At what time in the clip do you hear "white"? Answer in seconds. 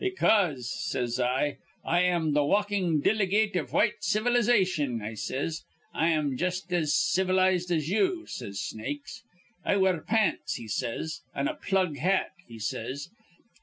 3.71-4.01